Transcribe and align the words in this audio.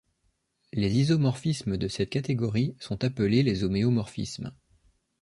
Les 0.73 0.97
isomorphismes 0.97 1.77
de 1.77 1.87
cette 1.87 2.09
catégorie 2.09 2.75
sont 2.79 3.03
appelés 3.03 3.43
les 3.43 3.63
homéomorphismes. 3.63 4.51